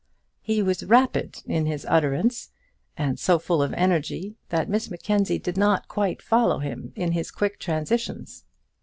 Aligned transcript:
He 0.41 0.63
was 0.63 0.83
rapid 0.83 1.43
in 1.45 1.67
his 1.67 1.85
utterance, 1.87 2.49
and 2.97 3.19
so 3.19 3.37
full 3.37 3.61
of 3.61 3.71
energy, 3.73 4.35
that 4.49 4.67
Miss 4.67 4.89
Mackenzie 4.89 5.37
did 5.37 5.57
not 5.57 5.87
quite 5.87 6.23
follow 6.23 6.57
him 6.57 6.91
in 6.95 7.11
his 7.11 7.29
quick 7.29 7.59
transitions. 7.59 8.43